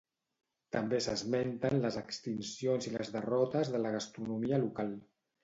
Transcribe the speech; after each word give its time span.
També 0.75 1.01
s'esmenten 1.05 1.77
les 1.83 1.99
extincions 2.01 2.89
i 2.89 2.95
les 2.95 3.13
derrotes 3.17 3.71
de 3.77 3.83
la 3.85 3.93
gastronomia 3.99 4.61
local. 4.67 4.93